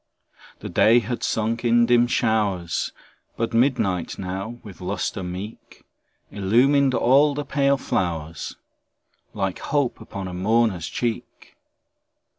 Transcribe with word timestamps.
The 0.61 0.69
day 0.69 0.97
had 0.97 1.21
sunk 1.21 1.63
in 1.63 1.85
dim 1.85 2.07
showers, 2.07 2.91
But 3.37 3.53
midnight 3.53 4.17
now, 4.17 4.57
with 4.63 4.81
lustre 4.81 5.21
meet. 5.21 5.83
Illumined 6.31 6.95
all 6.95 7.35
the 7.35 7.45
pale 7.45 7.77
flowers, 7.77 8.55
Like 9.35 9.59
hope 9.59 10.01
upon 10.01 10.27
a 10.27 10.33
mourner's 10.33 10.87
cheek. 10.87 11.55